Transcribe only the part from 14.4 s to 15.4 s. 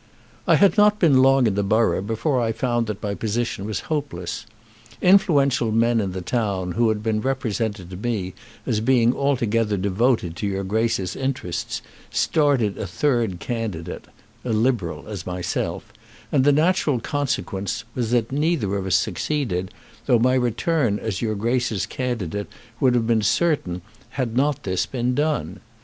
a Liberal as